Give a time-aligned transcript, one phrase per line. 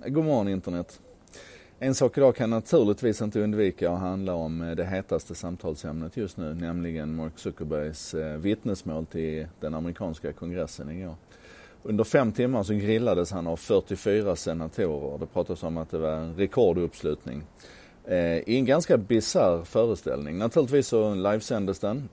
[0.00, 1.00] God morgon internet.
[1.78, 6.36] En sak idag kan naturligtvis inte undvika att handla om eh, det hetaste samtalsämnet just
[6.36, 11.14] nu, nämligen Mark Zuckerbergs eh, vittnesmål till den amerikanska kongressen igår.
[11.82, 15.18] Under fem timmar så grillades han av 44 senatorer.
[15.18, 17.42] Det pratas om att det var en rekorduppslutning.
[18.04, 20.38] Eh, I en ganska bisarr föreställning.
[20.38, 22.08] Naturligtvis så livesändes den.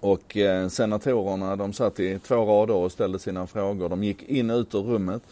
[0.00, 0.36] Och
[0.70, 3.88] senatorerna de satt i två rader och ställde sina frågor.
[3.88, 5.22] De gick in och ut ur rummet.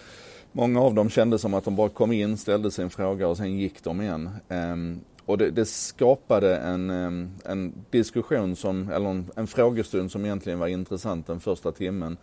[0.52, 3.58] Många av dem kände som att de bara kom in, ställde sin fråga och sen
[3.58, 4.30] gick de igen.
[4.48, 10.24] Um, och det, det, skapade en, ehm, en diskussion som, eller en, en frågestund som
[10.24, 12.16] egentligen var intressant den första timmen.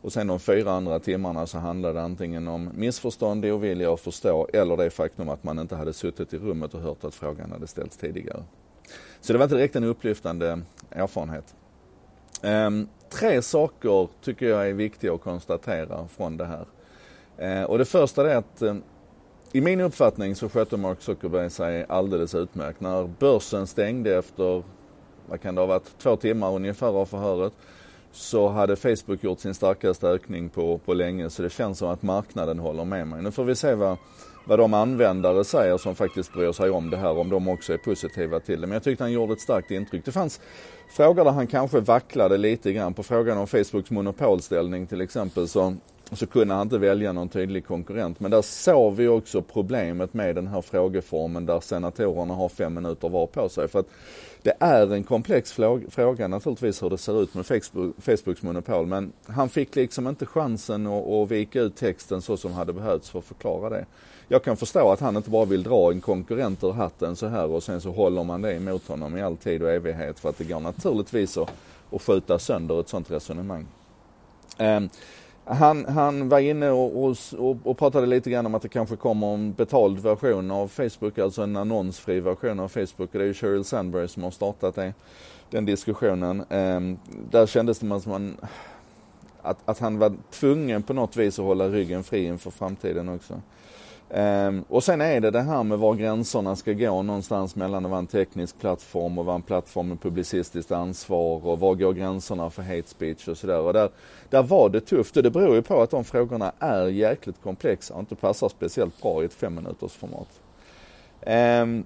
[0.00, 4.48] Och sen de fyra andra timmarna så handlade det antingen om missförstånd, ovilja att förstå
[4.52, 7.66] eller det faktum att man inte hade suttit i rummet och hört att frågan hade
[7.66, 8.42] ställts tidigare.
[9.20, 11.54] Så det var inte direkt en upplyftande erfarenhet.
[12.42, 16.66] Um, tre saker tycker jag är viktiga att konstatera från det här.
[17.38, 18.74] Eh, och det första är att eh,
[19.52, 22.80] i min uppfattning så skötte Mark Zuckerberg sig alldeles utmärkt.
[22.80, 24.62] När börsen stängde efter,
[25.26, 27.52] vad kan det ha varit, två timmar ungefär av förhöret
[28.12, 32.02] så hade Facebook gjort sin starkaste ökning på, på länge så det känns som att
[32.02, 33.22] marknaden håller med mig.
[33.22, 33.96] Nu får vi se vad,
[34.44, 37.78] vad de användare säger som faktiskt bryr sig om det här, om de också är
[37.78, 38.66] positiva till det.
[38.66, 40.04] Men jag tyckte han gjorde ett starkt intryck.
[40.04, 40.40] Det fanns
[40.96, 42.94] frågor där han kanske vacklade lite grann.
[42.94, 45.76] På frågan om Facebooks monopolställning till exempel så
[46.16, 48.20] så kunde han inte välja någon tydlig konkurrent.
[48.20, 53.08] Men där såg vi också problemet med den här frågeformen där senatorerna har fem minuter
[53.08, 53.68] var på sig.
[53.68, 53.88] För att
[54.42, 55.52] det är en komplex
[55.90, 58.86] fråga naturligtvis hur det ser ut med Facebook, Facebooks monopol.
[58.86, 63.10] Men han fick liksom inte chansen att, att vika ut texten så som hade behövts
[63.10, 63.86] för att förklara det.
[64.28, 67.46] Jag kan förstå att han inte bara vill dra en konkurrent ur hatten så här
[67.46, 70.38] och sen så håller man det emot honom i all tid och evighet för att
[70.38, 71.50] det går naturligtvis att,
[71.92, 73.66] att skjuta sönder ett sånt resonemang.
[74.58, 74.88] Um,
[75.44, 79.34] han, han var inne och, och, och, pratade lite grann om att det kanske kommer
[79.34, 83.08] en betald version av Facebook, alltså en annonsfri version av Facebook.
[83.12, 84.94] Det är ju Sheryl Sandberg som har startat det,
[85.50, 86.44] den diskussionen.
[86.50, 86.98] Um,
[87.30, 88.36] där kändes det som man,
[89.42, 93.40] att, att han var tvungen på något vis att hålla ryggen fri inför framtiden också.
[94.10, 97.90] Um, och sen är det det här med var gränserna ska gå någonstans mellan att
[97.90, 102.50] vara en teknisk plattform och vara en plattform med publicistiskt ansvar och var går gränserna
[102.50, 103.60] för hate speech och sådär.
[103.60, 103.88] Och där,
[104.30, 107.94] där var det tufft och det beror ju på att de frågorna är jäkligt komplexa
[107.94, 110.28] och inte passar speciellt bra i ett fem minuters format.
[111.20, 111.84] Um, ehm,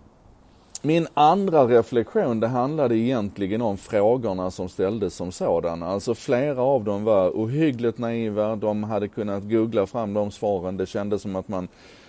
[0.83, 5.87] min andra reflektion det handlade egentligen om frågorna som ställdes som sådana.
[5.87, 10.77] Alltså flera av dem var ohyggligt naiva, de hade kunnat googla fram de svaren.
[10.77, 11.69] Det kändes som att man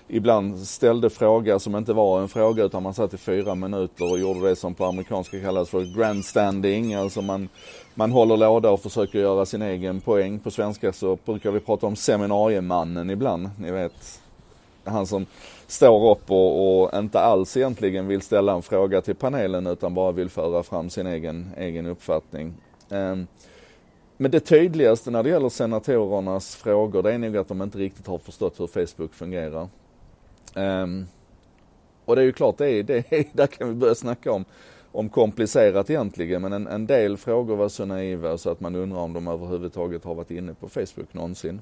[0.10, 4.20] ibland ställde fråga som inte var en fråga utan man satt i fyra minuter och
[4.20, 6.94] gjorde det som på amerikanska kallas för grandstanding.
[6.94, 7.50] Alltså man,
[7.96, 10.40] man håller låda och försöker göra sin egen poäng.
[10.40, 13.50] På svenska så brukar vi prata om seminariemannen ibland.
[13.60, 14.22] Ni vet,
[14.84, 15.26] han som
[15.68, 20.12] står upp och, och inte alls egentligen vill ställa en fråga till panelen utan bara
[20.12, 22.54] vill föra fram sin egen, egen uppfattning.
[22.90, 23.28] Um,
[24.18, 28.08] men det tydligaste när det gäller senatorernas frågor, det är nog att de inte riktigt
[28.08, 29.68] har förstått hur Facebook fungerar.
[30.56, 31.08] Um,
[32.06, 34.46] och det är ju klart, det är, det är, där kan vi börja snacka om,
[34.92, 36.42] om komplicerat egentligen.
[36.42, 40.04] Men en, en del frågor var så naiva så att man undrar om de överhuvudtaget
[40.04, 41.62] har varit inne på Facebook någonsin.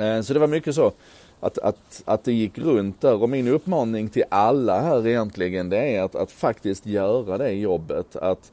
[0.00, 0.92] Uh, så det var mycket så
[1.40, 3.22] att, att, att det gick runt där.
[3.22, 8.16] Och min uppmaning till alla här egentligen det är att, att faktiskt göra det jobbet.
[8.16, 8.52] Att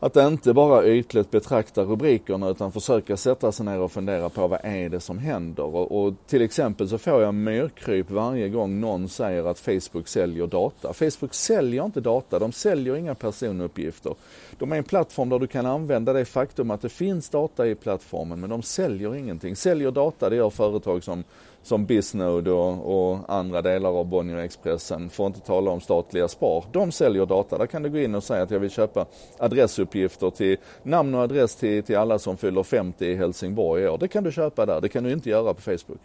[0.00, 4.60] att inte bara ytligt betrakta rubrikerna utan försöka sätta sig ner och fundera på vad
[4.62, 5.62] är det som händer.
[5.62, 10.46] Och, och till exempel så får jag myrkryp varje gång någon säger att Facebook säljer
[10.46, 10.92] data.
[10.92, 14.14] Facebook säljer inte data, de säljer inga personuppgifter.
[14.58, 17.74] De är en plattform där du kan använda det faktum att det finns data i
[17.74, 19.56] plattformen men de säljer ingenting.
[19.56, 21.24] Säljer data det gör företag som
[21.66, 26.28] som Bisnode och, och, andra delar av Bonnier Expressen, för att inte tala om statliga
[26.28, 26.64] SPAR.
[26.72, 27.58] De säljer data.
[27.58, 29.06] Där kan du gå in och säga att jag vill köpa
[29.38, 33.98] adressuppgifter till namn och adress till, till alla som fyller 50 i Helsingborg i år.
[33.98, 34.80] Det kan du köpa där.
[34.80, 36.00] Det kan du inte göra på Facebook.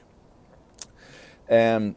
[1.48, 1.96] Um,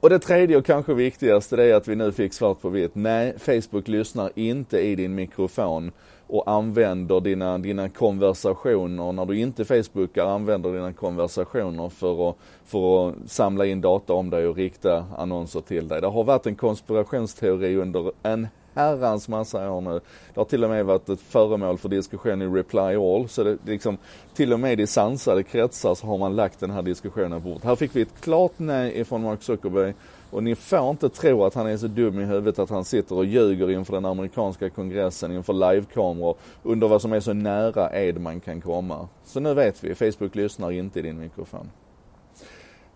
[0.00, 2.94] och det tredje och kanske viktigaste det är att vi nu fick svart på vitt.
[2.94, 5.92] Nej, Facebook lyssnar inte i din mikrofon
[6.26, 13.08] och använder dina, dina konversationer, när du inte Facebookar, använder dina konversationer för att, för
[13.08, 16.00] att samla in data om dig och rikta annonser till dig.
[16.00, 20.00] Det har varit en konspirationsteori under en herrans massa år nu.
[20.34, 23.28] Det har till och med varit ett föremål för diskussion i Reply All.
[23.28, 23.98] Så det, liksom,
[24.34, 27.64] till och med i sansade kretsar så har man lagt den här diskussionen på bort.
[27.64, 29.94] Här fick vi ett klart nej ifrån Mark Zuckerberg.
[30.30, 33.16] Och ni får inte tro att han är så dum i huvudet att han sitter
[33.16, 38.20] och ljuger inför den amerikanska kongressen, inför livekameror, under vad som är så nära ed
[38.20, 39.08] man kan komma.
[39.24, 41.70] Så nu vet vi, Facebook lyssnar inte i din mikrofon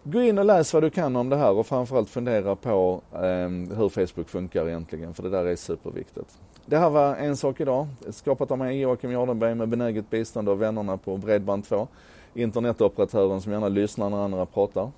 [0.05, 3.77] gå in och läs vad du kan om det här och framförallt fundera på eh,
[3.79, 6.39] hur Facebook funkar egentligen, för det där är superviktigt.
[6.67, 10.59] Det här var En sak idag, skapat av mig Joakim Jardenberg med benäget bistånd av
[10.59, 11.87] vännerna på Bredband2,
[12.35, 14.91] internetoperatören som gärna lyssnar när andra pratar.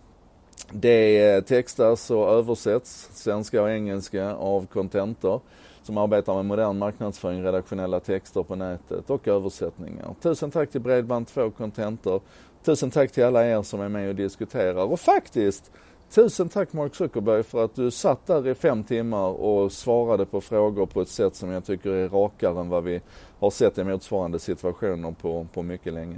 [0.70, 5.40] Det textas och översätts, svenska och engelska, av Contentor
[5.86, 10.14] som arbetar med modern marknadsföring, redaktionella texter på nätet och översättningar.
[10.22, 12.20] Tusen tack till Bredband2 Contentor.
[12.66, 15.70] Tusen tack till alla er som är med och diskuterar och faktiskt
[16.10, 20.40] Tusen tack Mark Zuckerberg för att du satt där i fem timmar och svarade på
[20.40, 23.00] frågor på ett sätt som jag tycker är rakare än vad vi
[23.38, 26.16] har sett i motsvarande situationer på, på mycket länge.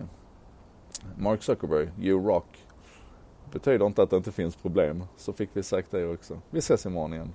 [1.18, 2.66] Mark Zuckerberg, you rock.
[3.52, 5.04] Betyder inte att det inte finns problem.
[5.16, 6.38] Så fick vi sagt det också.
[6.50, 7.32] Vi ses imorgon igen.